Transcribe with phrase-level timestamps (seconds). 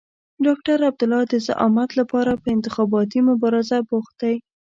[0.45, 4.35] ډاکټر عبدالله د زعامت لپاره په انتخاباتي مبارزه بوخت دی.